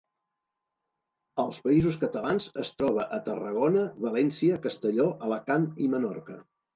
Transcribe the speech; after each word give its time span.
Als 1.41 1.57
Països 1.65 1.99
Catalans 2.03 2.47
es 2.63 2.71
troba 2.79 3.05
a 3.17 3.19
Tarragona, 3.27 3.83
València, 4.07 4.57
Castelló, 4.65 5.07
Alacant 5.29 5.69
i 5.87 5.91
Menorca. 5.93 6.39